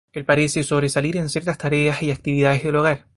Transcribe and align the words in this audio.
Él 0.13 0.25
parece 0.25 0.63
sobresalir 0.63 1.15
en 1.17 1.29
ciertas 1.29 1.59
tareas 1.59 2.01
y 2.01 2.09
actividades 2.09 2.63
del 2.63 2.75
hogar. 2.77 3.05